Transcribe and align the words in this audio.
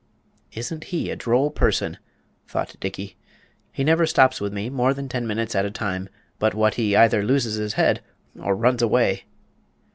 "Isn't 0.53 0.85
he 0.85 1.11
a 1.11 1.15
droll 1.15 1.51
person?" 1.51 1.99
thought 2.47 2.75
Dickey. 2.79 3.17
"He 3.71 3.83
never 3.83 4.07
stops 4.07 4.41
with 4.41 4.51
me 4.51 4.67
more 4.67 4.95
than 4.95 5.07
ten 5.07 5.27
minutes 5.27 5.53
at 5.53 5.63
a 5.63 5.69
time 5.69 6.09
but 6.39 6.55
what 6.55 6.73
he 6.73 6.95
either 6.95 7.21
loses 7.21 7.53
his 7.57 7.73
head 7.73 8.01
or 8.39 8.55
runs 8.55 8.81
away." 8.81 9.25